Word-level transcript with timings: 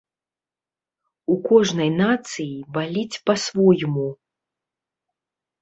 У 1.33 1.35
кожнай 1.49 1.91
нацыі 1.97 2.55
баліць 2.79 3.21
па-свойму. 3.31 4.09